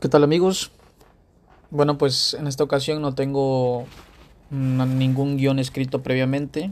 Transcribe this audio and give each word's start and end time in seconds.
¿Qué 0.00 0.08
tal 0.08 0.22
amigos? 0.22 0.70
Bueno, 1.70 1.98
pues 1.98 2.34
en 2.34 2.46
esta 2.46 2.62
ocasión 2.62 3.02
no 3.02 3.16
tengo 3.16 3.84
ningún 4.48 5.36
guion 5.36 5.58
escrito 5.58 6.04
previamente. 6.04 6.70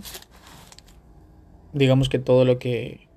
Digamos 1.73 2.09
que 2.09 2.21
todo 2.21 2.45
lo 2.45 2.61
que 2.61 3.09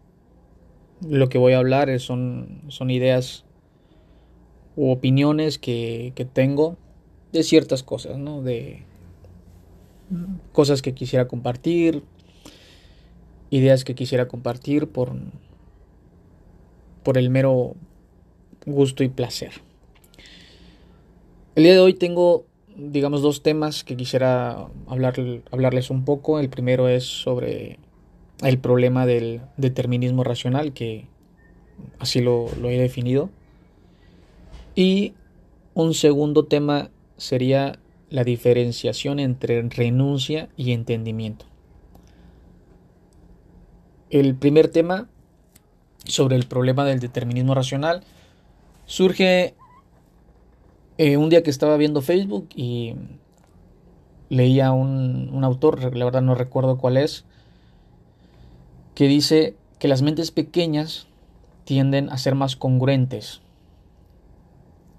lo 1.08 1.29
que 1.29 1.37
voy 1.37 1.53
a 1.53 1.60
hablar 1.60 1.99
son, 1.99 2.63
son 2.69 2.90
ideas 2.90 3.46
u 4.76 4.90
opiniones 4.90 5.60
que, 5.60 6.12
que 6.15 6.26
tengo 6.26 6.76
de 7.31 7.44
ciertas 7.44 7.83
cosas, 7.83 8.17
¿no? 8.17 8.41
De 8.41 8.85
cosas 10.53 10.81
que 10.81 10.96
quisiera 10.96 11.28
compartir, 11.28 12.03
ideas 13.51 13.83
que 13.83 13.94
quisiera 13.94 14.28
compartir 14.28 14.87
por, 14.87 15.12
por 17.03 17.20
el 17.20 17.30
mero 17.30 17.76
gusto 18.66 19.03
y 19.03 19.09
placer. 19.09 19.68
El 21.55 21.63
día 21.63 21.73
de 21.73 21.80
hoy 21.80 21.94
tengo, 21.94 22.45
digamos, 22.76 23.21
dos 23.21 23.41
temas 23.41 23.84
que 23.84 23.98
quisiera 23.98 24.67
hablar, 24.88 25.16
hablarles 25.52 25.90
un 25.90 26.05
poco. 26.05 26.40
El 26.40 26.49
primero 26.49 26.88
es 26.88 27.03
sobre 27.03 27.80
el 28.41 28.59
problema 28.59 29.05
del 29.05 29.41
determinismo 29.57 30.23
racional, 30.23 30.73
que 30.73 31.07
así 31.98 32.21
lo, 32.21 32.48
lo 32.62 32.70
he 32.70 32.77
definido. 32.77 33.30
Y 34.76 35.13
un 35.73 35.93
segundo 35.93 36.45
tema 36.45 36.90
sería 37.17 37.79
la 38.09 38.23
diferenciación 38.23 39.20
entre 39.20 39.62
renuncia 39.63 40.49
y 40.55 40.71
entendimiento. 40.71 41.45
El 44.09 44.35
primer 44.35 44.70
tema 44.70 45.09
sobre 46.05 46.35
el 46.35 46.45
problema 46.45 46.85
del 46.85 46.99
determinismo 46.99 47.54
racional 47.54 48.04
surge 48.85 49.54
eh, 50.99 51.16
un 51.16 51.30
día 51.30 51.43
que 51.43 51.49
estaba 51.49 51.77
viendo 51.77 52.01
Facebook 52.01 52.49
y 52.57 52.93
leía 54.27 54.73
un, 54.73 55.29
un 55.32 55.43
autor, 55.46 55.96
la 55.96 56.04
verdad 56.04 56.21
no 56.21 56.35
recuerdo 56.35 56.77
cuál 56.77 56.98
es, 56.98 57.23
que 58.96 59.07
dice 59.07 59.55
que 59.79 59.88
las 59.88 60.01
mentes 60.01 60.32
pequeñas 60.32 61.07
tienden 61.63 62.10
a 62.10 62.18
ser 62.18 62.35
más 62.35 62.57
congruentes 62.57 63.40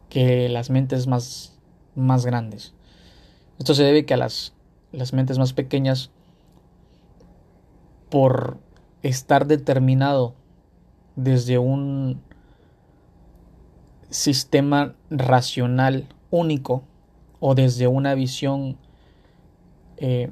que 0.08 0.48
las 0.48 0.70
mentes 0.70 1.06
más, 1.06 1.58
más 1.94 2.24
grandes. 2.24 2.72
Esto 3.58 3.74
se 3.74 3.84
debe 3.84 4.06
que 4.06 4.14
a 4.14 4.17
las, 4.17 4.55
las 4.92 5.12
mentes 5.12 5.39
más 5.39 5.52
pequeñas, 5.52 6.11
por 8.08 8.56
estar 9.02 9.46
determinado 9.46 10.34
desde 11.14 11.58
un 11.58 12.22
sistema 14.11 14.94
racional 15.11 16.08
único 16.30 16.84
o 17.39 17.55
desde 17.55 17.86
una 17.86 18.14
visión 18.14 18.77
eh, 19.97 20.28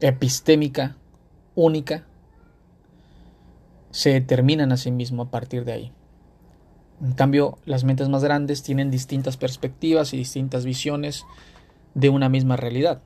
epistémica 0.00 0.96
única, 1.54 2.06
se 3.90 4.10
determinan 4.12 4.72
a 4.72 4.76
sí 4.76 4.90
mismo 4.90 5.22
a 5.22 5.30
partir 5.30 5.64
de 5.64 5.72
ahí. 5.72 5.92
En 7.02 7.12
cambio, 7.12 7.58
las 7.64 7.84
mentes 7.84 8.08
más 8.08 8.22
grandes 8.22 8.62
tienen 8.62 8.90
distintas 8.90 9.36
perspectivas 9.36 10.12
y 10.12 10.16
distintas 10.16 10.64
visiones 10.64 11.24
de 11.94 12.08
una 12.10 12.28
misma 12.28 12.56
realidad. 12.56 13.02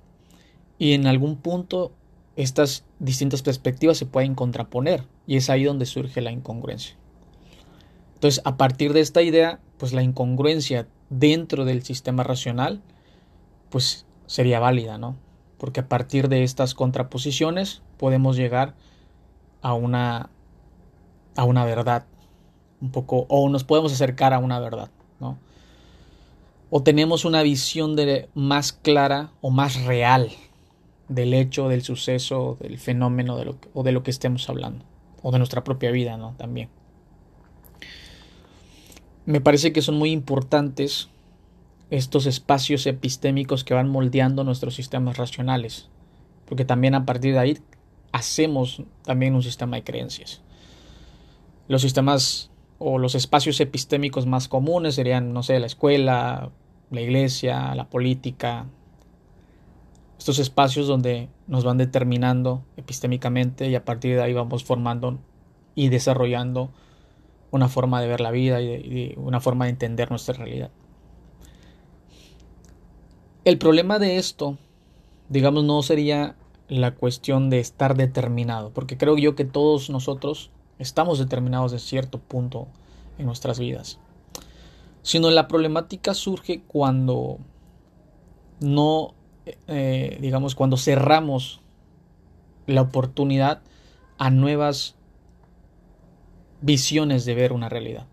Y 0.79 0.95
en 0.95 1.07
algún 1.07 1.37
punto 1.37 1.93
estas 2.37 2.85
distintas 2.99 3.43
perspectivas 3.43 3.99
se 3.99 4.07
pueden 4.07 4.35
contraponer 4.35 5.05
y 5.27 5.37
es 5.37 5.51
ahí 5.51 5.65
donde 5.65 5.87
surge 5.87 6.21
la 6.21 6.33
incongruencia. 6.33 6.97
Entonces, 8.21 8.43
a 8.45 8.59
partir 8.59 8.93
de 8.93 9.01
esta 9.01 9.23
idea, 9.23 9.61
pues 9.79 9.95
la 9.95 10.03
incongruencia 10.03 10.87
dentro 11.09 11.65
del 11.65 11.83
sistema 11.83 12.23
racional, 12.23 12.83
pues 13.71 14.05
sería 14.27 14.61
válida, 14.61 14.99
¿no? 14.99 15.17
Porque 15.57 15.81
a 15.81 15.89
partir 15.89 16.29
de 16.29 16.45
estas 16.45 16.75
contraposiciones 16.75 17.81
podemos 17.97 18.37
llegar 18.37 18.75
a 19.63 19.73
una 19.73 20.29
a 21.35 21.45
una 21.45 21.65
verdad 21.65 22.05
un 22.83 22.91
poco 22.91 23.25
o 23.31 23.49
nos 23.49 23.65
podemos 23.65 23.91
acercar 23.91 24.35
a 24.35 24.39
una 24.39 24.61
verdad, 24.61 24.91
¿no? 25.19 25.39
O 26.69 26.83
tenemos 26.83 27.25
una 27.25 27.43
visión 27.43 27.97
de 27.97 28.29
más 28.35 28.75
clara 28.75 29.31
o 29.41 29.49
más 29.49 29.83
real 29.85 30.29
del 31.09 31.33
hecho, 31.33 31.71
del 31.71 31.81
suceso, 31.81 32.59
del 32.61 32.77
fenómeno 32.77 33.39
de 33.39 33.47
lo 33.47 33.57
o 33.73 33.83
de 33.83 33.93
lo 33.93 34.03
que 34.03 34.11
estemos 34.11 34.47
hablando 34.51 34.85
o 35.23 35.33
de 35.33 35.39
nuestra 35.39 35.65
propia 35.65 35.91
vida, 35.91 36.19
¿no? 36.19 36.35
También 36.37 36.69
me 39.31 39.41
parece 39.41 39.73
que 39.73 39.83
son 39.83 39.97
muy 39.97 40.11
importantes 40.11 41.09
estos 41.91 42.27
espacios 42.27 42.87
epistémicos 42.87 43.65
que 43.65 43.75
van 43.75 43.89
moldeando 43.89 44.45
nuestros 44.45 44.75
sistemas 44.75 45.17
racionales, 45.17 45.89
porque 46.47 46.65
también 46.65 46.95
a 46.95 47.07
partir 47.07 47.33
de 47.33 47.39
ahí 47.39 47.59
hacemos 48.13 48.83
también 49.05 49.35
un 49.35 49.43
sistema 49.43 49.77
de 49.77 49.85
creencias. 49.85 50.43
Los 51.69 51.83
sistemas 51.83 52.51
o 52.79 52.99
los 52.99 53.15
espacios 53.15 53.61
epistémicos 53.61 54.27
más 54.27 54.49
comunes 54.49 54.95
serían, 54.95 55.33
no 55.33 55.43
sé, 55.43 55.61
la 55.61 55.67
escuela, 55.67 56.51
la 56.91 57.01
iglesia, 57.01 57.75
la 57.75 57.89
política, 57.89 58.67
estos 60.19 60.39
espacios 60.39 60.87
donde 60.87 61.29
nos 61.47 61.65
van 61.65 61.79
determinando 61.79 62.65
epistémicamente 62.77 63.69
y 63.69 63.75
a 63.75 63.85
partir 63.85 64.17
de 64.17 64.23
ahí 64.23 64.33
vamos 64.33 64.65
formando 64.65 65.19
y 65.75 65.89
desarrollando 65.89 66.71
una 67.51 67.69
forma 67.69 68.01
de 68.01 68.09
ver 68.09 68.21
la 68.21 68.31
vida 68.31 68.61
y, 68.61 69.15
una 69.17 69.41
forma 69.41 69.65
de 69.65 69.73
entender 69.73 70.11
nuestra 70.11 70.35
realidad. 70.35 70.71
El 73.45 73.59
problema 73.59 73.99
de 73.99 74.19
esto, 74.19 74.59
digamos, 75.29 75.65
no 75.65 75.83
sería 75.83 76.37
la 76.69 76.95
cuestión 76.95 77.51
de 77.51 77.59
estar 77.59 77.97
determinado, 77.97 78.71
porque 78.71 78.97
creo 78.97 79.17
yo 79.17 79.35
que 79.35 79.45
todos 79.45 79.91
nosotros 79.91 80.51
estamos 80.79 81.19
determinados 81.19 81.73
de 81.73 81.79
cierto 81.79 82.19
punto 82.19 82.69
en 83.19 83.27
nuestras 83.27 83.59
vidas, 83.59 83.99
sino 85.03 85.31
la 85.31 85.49
problemática 85.49 86.15
surge 86.15 86.63
cuando 86.63 87.39
no, 88.61 89.15
eh, 89.67 90.19
digamos, 90.21 90.55
cuando 90.55 90.77
cerramos 90.77 91.61
la 92.67 92.83
oportunidad 92.83 93.63
a 94.19 94.31
nuevas 94.31 94.97
visiones 96.61 97.25
de 97.25 97.35
ver 97.35 97.53
una 97.53 97.69
realidad. 97.69 98.07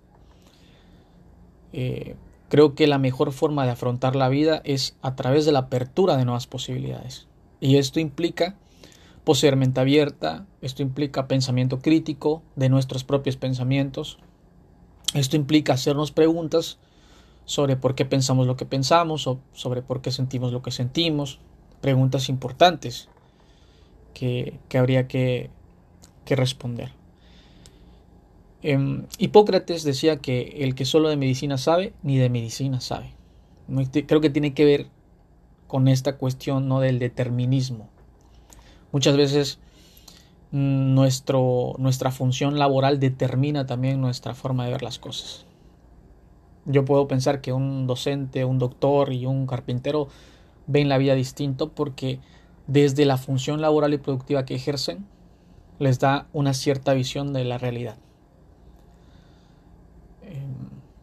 Eh, 1.74 2.16
creo 2.50 2.76
que 2.76 2.88
la 2.88 2.98
mejor 2.98 3.32
forma 3.32 3.66
de 3.66 3.72
afrontar 3.72 4.16
la 4.16 4.30
vida 4.30 4.62
es 4.64 4.96
a 5.02 5.16
través 5.16 5.46
de 5.46 5.52
la 5.52 5.60
apertura 5.60 6.18
de 6.18 6.26
nuevas 6.26 6.48
posibilidades. 6.48 7.28
Y 7.60 7.78
esto 7.78 8.00
implica 8.00 8.56
poseer 9.24 9.58
mente 9.58 9.82
abierta, 9.82 10.46
esto 10.62 10.82
implica 10.82 11.28
pensamiento 11.28 11.80
crítico 11.80 12.44
de 12.56 12.70
nuestros 12.70 13.04
propios 13.04 13.36
pensamientos, 13.36 14.20
esto 15.14 15.36
implica 15.36 15.74
hacernos 15.74 16.12
preguntas 16.12 16.78
sobre 17.46 17.76
por 17.76 17.96
qué 17.96 18.06
pensamos 18.06 18.48
lo 18.48 18.56
que 18.56 18.66
pensamos 18.66 19.28
o 19.28 19.40
sobre 19.54 19.82
por 19.82 20.02
qué 20.02 20.12
sentimos 20.12 20.54
lo 20.54 20.62
que 20.62 20.72
sentimos, 20.72 21.40
preguntas 21.82 22.30
importantes 22.30 23.10
que, 24.14 24.60
habría 24.74 25.08
que 25.08 25.50
responder. 26.26 26.97
Em, 28.64 29.06
Hipócrates 29.20 29.84
decía 29.84 30.18
que 30.18 30.64
el 30.64 30.74
que 30.74 30.86
solo 30.86 31.10
de 31.10 31.18
medicina 31.18 31.58
sabe, 31.58 31.94
ni 32.02 32.18
de 32.18 32.30
medicina 32.30 32.82
sabe. 32.82 33.14
Creo 34.08 34.22
que 34.22 34.32
tiene 34.32 34.54
que 34.54 34.66
ver 34.66 34.88
con 35.68 35.88
esta 35.88 36.18
cuestión 36.18 36.68
¿no? 36.68 36.80
del 36.80 36.98
determinismo. 36.98 37.90
Muchas 38.92 39.16
veces 39.16 39.60
mm, 40.52 40.96
nuestra 40.96 42.12
función 42.12 42.58
laboral 42.58 43.00
determina 43.00 43.68
también 43.68 44.02
nuestra 44.02 44.34
forma 44.34 44.66
de 44.66 44.72
ver 44.72 44.82
las 44.82 44.98
cosas. 44.98 45.46
Yo 46.66 46.84
puedo 46.84 47.08
pensar 47.08 47.42
que 47.42 47.54
un 47.54 47.86
docente, 47.86 48.44
un 48.44 48.58
doctor 48.58 49.14
y 49.14 49.26
un 49.26 49.46
carpintero 49.46 50.08
ven 50.66 50.90
la 50.90 50.98
vida 50.98 51.14
distinto 51.14 51.70
porque 51.70 52.20
desde 52.66 53.06
la 53.06 53.18
función 53.18 53.62
laboral 53.62 53.94
y 53.94 53.98
productiva 53.98 54.46
que 54.46 54.56
ejercen 54.56 55.06
les 55.80 56.00
da 56.00 56.28
una 56.34 56.54
cierta 56.54 56.94
visión 56.94 57.34
de 57.34 57.46
la 57.46 57.58
realidad 57.58 57.98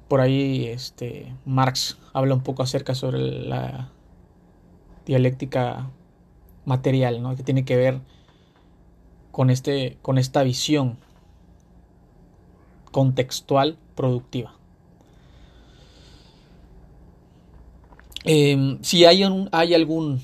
por 0.09 0.21
ahí 0.21 0.67
este, 0.67 1.35
Marx 1.45 1.99
habla 2.13 2.35
un 2.35 2.43
poco 2.43 2.63
acerca 2.63 2.95
sobre 2.95 3.19
la 3.19 3.91
dialéctica 5.07 5.91
material, 6.65 7.23
¿no? 7.23 7.37
que 7.37 7.43
tiene 7.43 7.65
que 7.65 7.77
ver 7.77 8.01
con, 9.31 9.51
este, 9.51 9.99
con 10.03 10.19
esta 10.19 10.43
visión 10.43 10.97
contextual 12.91 13.77
productiva. 13.95 14.55
Em, 18.25 18.79
si 18.83 19.05
hay, 19.05 19.23
hay 19.53 19.75
algún 19.75 20.23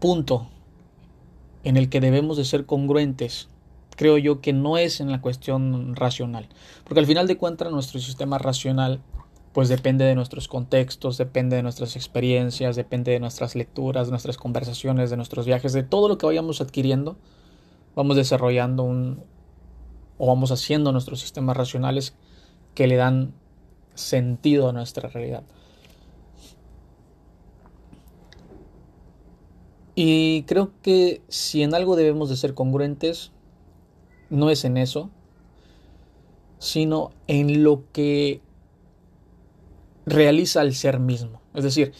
punto 0.00 0.48
en 1.62 1.76
el 1.76 1.88
que 1.88 2.00
debemos 2.00 2.36
de 2.36 2.44
ser 2.44 2.66
congruentes 2.66 3.48
creo 3.96 4.18
yo 4.18 4.40
que 4.40 4.52
no 4.52 4.78
es 4.78 5.00
en 5.00 5.10
la 5.10 5.20
cuestión 5.20 5.96
racional. 5.96 6.48
Porque 6.84 7.00
al 7.00 7.06
final 7.06 7.26
de 7.26 7.36
cuentas 7.36 7.70
nuestro 7.70 8.00
sistema 8.00 8.38
racional 8.38 9.00
pues 9.52 9.68
depende 9.68 10.04
de 10.04 10.16
nuestros 10.16 10.48
contextos, 10.48 11.16
depende 11.16 11.54
de 11.54 11.62
nuestras 11.62 11.94
experiencias, 11.94 12.74
depende 12.74 13.12
de 13.12 13.20
nuestras 13.20 13.54
lecturas, 13.54 14.08
de 14.08 14.10
nuestras 14.10 14.36
conversaciones, 14.36 15.10
de 15.10 15.16
nuestros 15.16 15.46
viajes, 15.46 15.72
de 15.72 15.84
todo 15.84 16.08
lo 16.08 16.18
que 16.18 16.26
vayamos 16.26 16.60
adquiriendo, 16.60 17.16
vamos 17.94 18.16
desarrollando 18.16 18.82
un 18.82 19.22
o 20.18 20.26
vamos 20.26 20.50
haciendo 20.50 20.90
nuestros 20.90 21.20
sistemas 21.20 21.56
racionales 21.56 22.14
que 22.74 22.88
le 22.88 22.96
dan 22.96 23.32
sentido 23.94 24.68
a 24.68 24.72
nuestra 24.72 25.08
realidad. 25.08 25.44
Y 29.94 30.42
creo 30.42 30.72
que 30.82 31.22
si 31.28 31.62
en 31.62 31.74
algo 31.74 31.94
debemos 31.94 32.28
de 32.28 32.36
ser 32.36 32.54
congruentes, 32.54 33.30
no 34.34 34.50
es 34.50 34.64
en 34.64 34.76
eso, 34.76 35.10
sino 36.58 37.12
en 37.26 37.62
lo 37.62 37.84
que 37.92 38.40
realiza 40.06 40.62
el 40.62 40.74
ser 40.74 40.98
mismo. 40.98 41.40
Es 41.54 41.64
decir, 41.64 41.92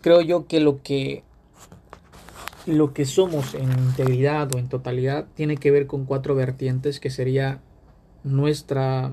creo 0.00 0.20
yo 0.20 0.46
que 0.46 0.60
lo 0.60 0.82
que 0.82 1.24
lo 2.66 2.92
que 2.92 3.04
somos 3.04 3.54
en 3.54 3.70
integridad 3.70 4.52
o 4.54 4.58
en 4.58 4.68
totalidad 4.68 5.26
tiene 5.34 5.56
que 5.56 5.70
ver 5.70 5.86
con 5.86 6.04
cuatro 6.04 6.34
vertientes 6.34 6.98
que 6.98 7.10
sería 7.10 7.60
nuestra 8.24 9.12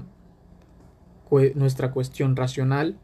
nuestra 1.56 1.92
cuestión 1.92 2.36
racional, 2.36 2.98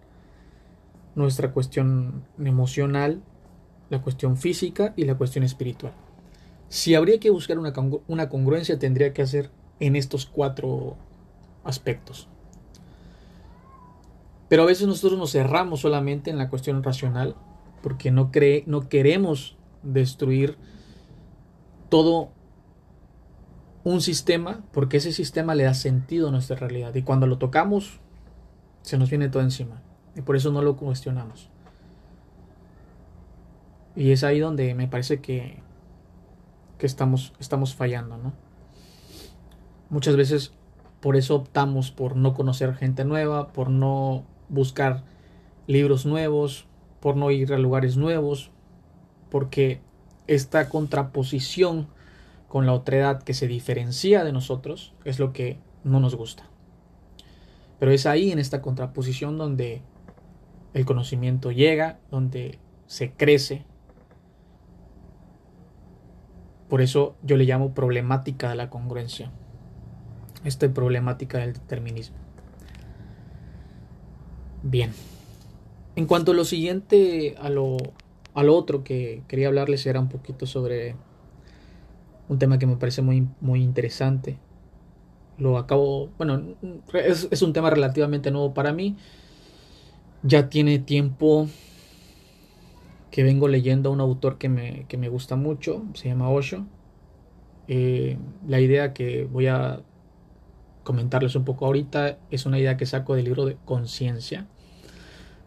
nuestra 1.16 1.52
cuestión 1.52 2.24
emocional, 2.38 3.24
la 3.90 4.02
cuestión 4.04 4.38
física 4.38 4.94
y 4.96 5.06
la 5.06 5.16
cuestión 5.16 5.44
espiritual. 5.44 5.94
Si 6.70 6.96
habría 6.96 7.20
que 7.20 7.30
buscar 7.30 7.60
una, 7.60 7.74
una 8.08 8.30
congruencia, 8.30 8.80
tendría 8.80 9.14
que 9.14 9.22
hacer 9.22 9.52
en 9.80 9.96
estos 9.96 10.26
cuatro 10.26 10.98
aspectos. 11.64 12.28
Pero 14.50 14.64
a 14.64 14.66
veces 14.66 14.88
nosotros 14.88 15.18
nos 15.20 15.32
cerramos 15.32 15.82
solamente 15.82 16.32
en 16.32 16.38
la 16.38 16.50
cuestión 16.50 16.84
racional 16.84 17.36
porque 17.82 18.12
no, 18.12 18.32
cree, 18.32 18.64
no 18.66 18.90
queremos 18.90 19.58
destruir 19.84 20.58
todo 21.90 22.30
un 23.84 24.02
sistema 24.02 24.64
porque 24.72 24.98
ese 24.98 25.14
sistema 25.14 25.56
le 25.56 25.64
da 25.64 25.74
sentido 25.74 26.28
a 26.28 26.32
nuestra 26.32 26.58
realidad 26.58 26.94
y 26.96 27.04
cuando 27.04 27.28
lo 27.28 27.38
tocamos 27.38 28.02
se 28.82 28.98
nos 28.98 29.10
viene 29.10 29.30
todo 29.30 29.42
encima 29.42 29.82
y 30.16 30.22
por 30.22 30.36
eso 30.36 30.52
no 30.52 30.62
lo 30.62 30.76
cuestionamos. 30.76 31.50
Y 33.96 34.12
es 34.12 34.24
ahí 34.24 34.40
donde 34.40 34.74
me 34.76 34.88
parece 34.88 35.22
que, 35.22 35.62
que 36.80 36.88
estamos, 36.88 37.34
estamos 37.40 37.76
fallando, 37.76 38.18
¿no? 38.18 38.34
Muchas 39.92 40.16
veces 40.16 40.54
por 41.00 41.16
eso 41.16 41.36
optamos 41.36 41.92
por 41.92 42.16
no 42.16 42.34
conocer 42.34 42.74
gente 42.74 43.06
nueva, 43.06 43.50
por 43.50 43.70
no 43.70 44.26
buscar 44.50 45.04
libros 45.68 46.08
nuevos, 46.08 46.66
por 47.00 47.16
no 47.16 47.30
ir 47.30 47.54
a 47.54 47.60
lugares 47.60 47.98
nuevos, 47.98 48.50
porque 49.30 49.82
esta 50.28 50.70
contraposición 50.70 51.88
con 52.48 52.66
la 52.66 52.74
otredad 52.74 53.22
que 53.22 53.34
se 53.34 53.48
diferencia 53.48 54.24
de 54.24 54.34
nosotros 54.34 54.94
es 55.06 55.20
lo 55.20 55.34
que 55.34 55.60
no 55.84 56.00
nos 56.00 56.16
gusta. 56.16 56.50
Pero 57.80 57.92
es 57.92 58.06
ahí 58.06 58.32
en 58.32 58.40
esta 58.40 58.62
contraposición 58.62 59.38
donde 59.38 59.82
el 60.74 60.86
conocimiento 60.86 61.52
llega, 61.52 62.00
donde 62.12 62.60
se 62.88 63.12
crece. 63.12 63.66
Por 66.70 66.82
eso 66.82 67.16
yo 67.24 67.36
le 67.36 67.46
llamo 67.46 67.74
problemática 67.74 68.50
de 68.50 68.56
la 68.56 68.70
congruencia. 68.70 69.32
Esta 70.44 70.72
problemática 70.72 71.40
del 71.40 71.54
determinismo. 71.54 72.16
Bien. 74.64 74.92
En 75.96 76.06
cuanto 76.06 76.32
a 76.32 76.36
lo 76.36 76.46
siguiente, 76.46 77.36
a 77.42 77.50
lo, 77.50 77.78
otro 78.34 78.84
que 78.84 79.24
quería 79.28 79.48
hablarles 79.48 79.86
era 79.86 80.00
un 80.00 80.10
poquito 80.10 80.46
sobre 80.46 80.96
un 82.30 82.40
tema 82.40 82.60
que 82.60 82.68
me 82.68 82.78
parece 82.78 83.02
muy, 83.02 83.28
muy 83.42 83.64
interesante. 83.64 84.38
Lo 85.38 85.58
acabo, 85.58 86.10
bueno, 86.18 86.56
es, 86.94 87.42
un 87.42 87.54
tema 87.54 87.70
relativamente 87.70 88.30
nuevo 88.32 88.54
para 88.54 88.74
mí. 88.74 88.96
Ya 90.22 90.50
tiene 90.50 90.80
tiempo 90.80 91.48
que 93.12 93.24
vengo 93.24 93.48
leyendo 93.48 93.90
a 93.90 93.94
un 93.94 94.02
autor 94.02 94.38
que 94.38 94.50
me, 94.50 94.86
que 94.88 94.98
me 94.98 95.10
gusta 95.10 95.36
mucho, 95.36 95.84
se 95.94 96.10
llama 96.10 96.30
Osho. 96.30 96.66
Eh, 97.68 98.18
la 98.48 98.60
idea 98.60 98.94
que 98.94 99.26
voy 99.26 99.48
a 99.48 99.82
comentarles 100.84 101.36
un 101.36 101.46
poco 101.46 101.66
ahorita 101.66 102.18
es 102.32 102.46
una 102.46 102.60
idea 102.60 102.78
que 102.78 102.86
saco 102.86 103.16
del 103.16 103.26
libro 103.26 103.46
de 103.46 103.58
Conciencia, 103.66 104.48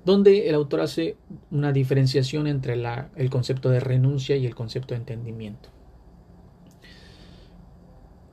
donde 0.04 0.48
el 0.48 0.54
autor 0.54 0.80
hace 0.80 1.16
una 1.50 1.72
diferenciación 1.72 2.46
entre 2.46 2.74
el 2.74 3.30
concepto 3.30 3.70
de 3.70 3.80
renuncia 3.80 4.36
y 4.36 4.46
el 4.46 4.54
concepto 4.54 4.94
de 4.94 5.00
entendimiento. 5.00 5.68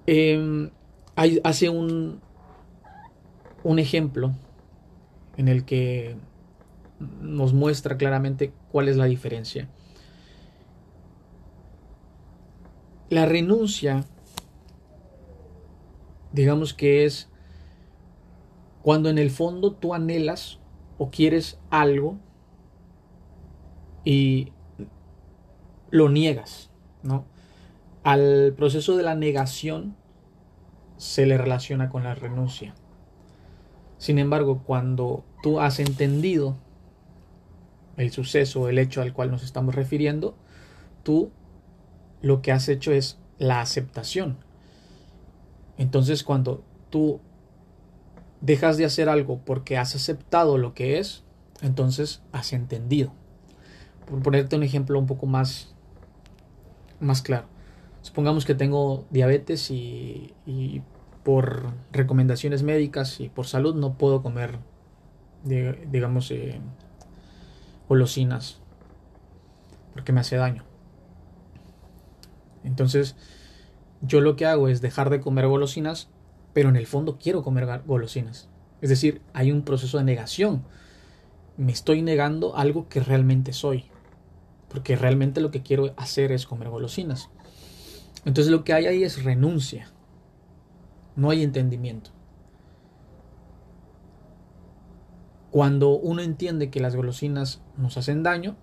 Em, 0.07 0.71
hace 1.43 1.69
un, 1.69 2.19
un 3.63 3.79
ejemplo 3.79 4.33
en 5.37 5.47
el 5.47 5.65
que 5.65 6.15
nos 7.21 7.53
muestra 7.53 7.97
claramente 7.97 8.51
cuál 8.71 8.87
es 8.87 8.97
la 8.97 9.05
diferencia. 9.05 9.67
La 13.09 13.25
renuncia 13.25 14.05
digamos 16.31 16.73
que 16.73 17.05
es 17.05 17.29
cuando 18.81 19.09
en 19.09 19.17
el 19.17 19.29
fondo 19.29 19.73
tú 19.73 19.93
anhelas 19.93 20.59
o 20.97 21.09
quieres 21.09 21.59
algo 21.69 22.17
y 24.03 24.53
lo 25.89 26.09
niegas, 26.09 26.69
¿no? 27.03 27.25
Al 28.03 28.53
proceso 28.55 28.95
de 28.95 29.03
la 29.03 29.15
negación 29.15 29.95
se 30.97 31.25
le 31.25 31.37
relaciona 31.37 31.89
con 31.89 32.03
la 32.03 32.15
renuncia. 32.15 32.73
Sin 33.97 34.17
embargo, 34.17 34.63
cuando 34.65 35.25
tú 35.43 35.59
has 35.59 35.79
entendido 35.79 36.55
el 37.99 38.11
suceso, 38.11 38.69
el 38.69 38.79
hecho 38.79 39.01
al 39.01 39.13
cual 39.13 39.29
nos 39.29 39.43
estamos 39.43 39.75
refiriendo, 39.75 40.35
tú 41.03 41.31
lo 42.21 42.41
que 42.41 42.51
has 42.51 42.69
hecho 42.69 42.93
es 42.93 43.19
la 43.37 43.61
aceptación. 43.61 44.37
Entonces 45.77 46.23
cuando 46.23 46.63
tú 46.89 47.19
dejas 48.41 48.77
de 48.77 48.85
hacer 48.85 49.09
algo 49.09 49.39
porque 49.43 49.77
has 49.77 49.95
aceptado 49.95 50.57
lo 50.57 50.73
que 50.73 50.99
es, 50.99 51.23
entonces 51.61 52.21
has 52.31 52.53
entendido. 52.53 53.11
Por 54.07 54.21
ponerte 54.23 54.55
un 54.55 54.63
ejemplo 54.63 54.97
un 54.97 55.05
poco 55.05 55.25
más, 55.25 55.75
más 57.01 57.21
claro. 57.21 57.47
Supongamos 58.01 58.45
que 58.45 58.55
tengo 58.55 59.05
diabetes 59.09 59.69
y, 59.71 60.33
por 61.23 61.73
recomendaciones 61.91 62.63
médicas 62.63 63.19
y 63.19 63.27
por 63.27 63.45
salud 63.45 63.75
no 63.75 63.97
puedo 63.97 64.23
comer, 64.23 64.57
digamos, 65.43 66.31
eh, 66.31 66.61
golosinas 67.89 68.61
porque 69.93 70.13
me 70.13 70.21
hace 70.21 70.37
daño. 70.37 70.63
Entonces, 72.63 73.17
yo 74.01 74.21
lo 74.21 74.37
que 74.37 74.45
hago 74.45 74.69
es 74.69 74.79
dejar 74.79 75.09
de 75.09 75.19
comer 75.19 75.47
golosinas, 75.47 76.07
pero 76.53 76.69
en 76.69 76.77
el 76.77 76.87
fondo 76.87 77.17
quiero 77.17 77.43
comer 77.43 77.81
golosinas. 77.85 78.47
Es 78.81 78.89
decir, 78.89 79.21
hay 79.33 79.51
un 79.51 79.63
proceso 79.63 79.97
de 79.97 80.05
negación. 80.05 80.63
Me 81.57 81.71
estoy 81.71 82.01
negando 82.01 82.55
algo 82.55 82.87
que 82.87 83.01
realmente 83.01 83.51
soy. 83.51 83.85
Porque 84.69 84.95
realmente 84.95 85.41
lo 85.41 85.51
que 85.51 85.63
quiero 85.63 85.93
hacer 85.97 86.31
es 86.31 86.45
comer 86.45 86.69
golosinas. 86.69 87.29
Entonces 88.23 88.51
lo 88.51 88.63
que 88.63 88.73
hay 88.73 88.85
ahí 88.85 89.03
es 89.03 89.23
renuncia. 89.23 89.91
No 91.15 91.29
hay 91.29 91.43
entendimiento. 91.43 92.11
Cuando 95.51 95.89
uno 95.89 96.21
entiende 96.21 96.69
que 96.69 96.79
las 96.79 96.95
golosinas 96.95 97.61
nos 97.77 97.97
hacen 97.97 98.23
daño, 98.23 98.55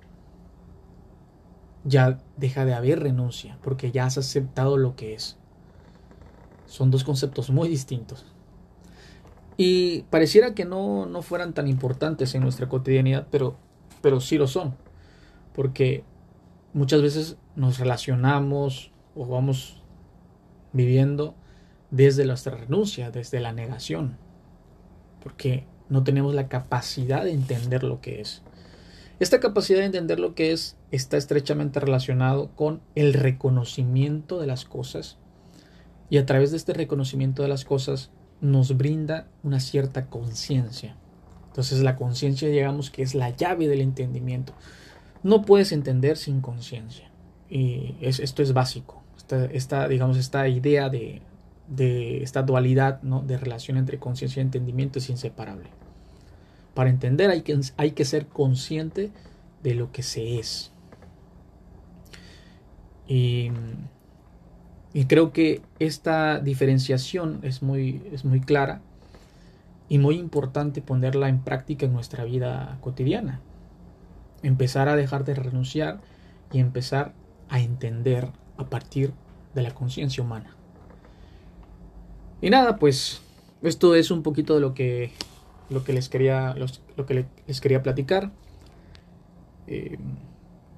ya 1.85 2.19
deja 2.37 2.65
de 2.65 2.75
haber 2.75 3.01
renuncia, 3.01 3.59
porque 3.63 3.91
ya 3.93 4.07
has 4.07 4.19
aceptado 4.19 4.77
lo 4.77 4.97
que 4.97 5.15
es. 5.15 5.37
Son 6.67 6.91
dos 6.91 7.05
conceptos 7.05 7.51
muy 7.51 7.69
distintos. 7.69 8.27
Y 9.57 10.03
pareciera 10.11 10.55
que 10.55 10.65
no, 10.65 11.07
no 11.07 11.23
fueran 11.23 11.55
tan 11.55 11.69
importantes 11.69 12.35
en 12.35 12.43
nuestra 12.43 12.69
cotidianidad, 12.69 13.27
pero, 13.31 13.57
pero 14.03 14.21
sí 14.21 14.37
lo 14.37 14.47
son. 14.47 14.75
Porque 15.55 16.05
muchas 16.75 17.01
veces 17.01 17.37
nos 17.55 17.79
relacionamos 17.79 18.93
o 19.15 19.27
vamos 19.27 19.83
viviendo 20.73 21.35
desde 21.91 22.27
nuestra 22.27 22.57
renuncia, 22.57 23.11
desde 23.11 23.41
la 23.41 23.53
negación. 23.53 24.19
Porque 25.23 25.67
no 25.89 26.05
tenemos 26.05 26.35
la 26.35 26.49
capacidad 26.49 27.25
de 27.25 27.33
entender 27.33 27.83
lo 27.83 28.01
que 28.01 28.21
es. 28.21 28.43
Esta 29.19 29.41
capacidad 29.41 29.79
de 29.79 29.87
entender 29.87 30.21
lo 30.21 30.35
que 30.35 30.53
es 30.53 30.77
está 30.91 31.17
estrechamente 31.17 31.81
relacionado 31.81 32.51
con 32.55 32.81
el 32.95 33.15
reconocimiento 33.15 34.41
de 34.41 34.47
las 34.47 34.65
cosas 34.65 35.17
y 36.11 36.19
a 36.19 36.27
través 36.27 36.51
de 36.51 36.59
este 36.59 36.75
reconocimiento 36.75 37.43
de 37.43 37.49
las 37.49 37.65
cosas 37.65 38.11
nos 38.41 38.77
brinda 38.77 39.29
una 39.43 39.61
cierta 39.61 40.07
conciencia. 40.07 40.97
Entonces 41.49 41.83
la 41.83 41.97
conciencia, 41.97 42.49
digamos 42.49 42.91
que 42.91 43.03
es 43.03 43.15
la 43.15 43.31
llave 43.31 43.69
del 43.69 43.81
entendimiento. 43.81 44.53
No 45.23 45.43
puedes 45.43 45.73
entender 45.73 46.19
sin 46.19 46.43
conciencia. 46.43 47.11
Y 47.49 47.97
esto 48.03 48.43
es 48.43 48.53
básico. 48.53 49.03
Esta, 49.51 49.89
digamos, 49.89 50.19
esta 50.19 50.47
idea 50.49 50.91
de, 50.91 51.23
esta 51.69 52.43
dualidad 52.43 53.03
¿no? 53.03 53.23
de 53.23 53.39
relación 53.39 53.77
entre 53.77 53.99
conciencia 53.99 54.41
y 54.41 54.45
entendimiento 54.45 54.99
es 54.99 55.11
inseparable. 55.11 55.69
Para 56.75 56.91
entender 56.91 57.31
hay 57.31 57.43
que, 57.43 57.59
hay 57.77 57.93
que 57.93 58.05
ser 58.05 58.27
consciente 58.27 59.11
de 59.63 59.75
lo 59.75 59.91
que 59.93 60.03
se 60.03 60.39
es. 60.39 60.73
Y, 63.09 63.51
creo 65.09 65.33
que 65.33 65.63
esta 65.79 66.41
diferenciación 66.41 67.41
es 67.43 67.63
muy, 67.63 68.03
es 68.13 68.25
muy 68.25 68.41
clara 68.41 68.81
y 69.89 69.99
muy 69.99 70.19
importante 70.19 70.83
ponerla 70.83 71.29
en 71.29 71.41
práctica 71.41 71.87
en 71.87 71.93
nuestra 71.93 72.25
vida 72.25 72.79
cotidiana. 72.81 73.41
Empezar 74.43 74.89
a 74.89 74.97
dejar 74.97 75.25
de 75.25 75.35
renunciar 75.35 76.01
y 76.53 76.59
empezar 76.59 77.13
a 77.49 77.61
entender 77.61 78.31
a 78.57 78.65
partir 78.65 79.13
de 79.55 79.63
la 79.63 79.73
conciencia 79.73 80.23
humana. 80.23 80.57
Y 82.47 82.51
nada, 82.51 82.77
pues 82.77 83.23
esto 83.63 83.97
es 83.97 84.13
un 84.13 84.23
poquito 84.23 84.55
de 84.55 84.61
lo 84.61 84.73
que, 84.73 85.11
lo 85.69 85.83
que, 85.83 85.93
les, 85.93 86.09
quería, 86.09 86.55
lo 86.55 87.05
que 87.05 87.27
les 87.49 87.61
quería 87.61 87.83
platicar. 87.83 88.31
Eh, 89.67 89.99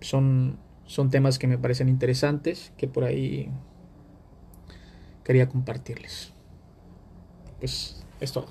son, 0.00 0.56
son 0.86 1.10
temas 1.10 1.38
que 1.38 1.46
me 1.46 1.58
parecen 1.58 1.90
interesantes 1.90 2.72
que 2.78 2.88
por 2.88 3.04
ahí 3.04 3.50
quería 5.24 5.50
compartirles. 5.50 6.32
Pues 7.60 8.02
es 8.18 8.32
todo. 8.32 8.46